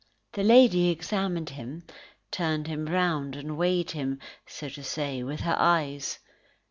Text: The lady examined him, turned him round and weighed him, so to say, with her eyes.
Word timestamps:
The 0.33 0.41
lady 0.43 0.89
examined 0.89 1.51
him, 1.51 1.83
turned 2.31 2.65
him 2.65 2.87
round 2.87 3.35
and 3.35 3.55
weighed 3.55 3.91
him, 3.91 4.17
so 4.47 4.67
to 4.67 4.83
say, 4.83 5.21
with 5.21 5.41
her 5.41 5.55
eyes. 5.59 6.17